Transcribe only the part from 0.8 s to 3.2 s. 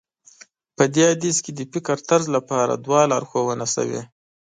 دې حديث کې د فکرطرز لپاره دعا